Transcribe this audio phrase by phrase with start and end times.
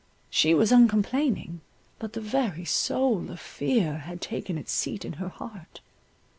[0.31, 1.61] She was uncomplaining;
[1.99, 5.79] but the very soul of fear had taken its seat in her heart.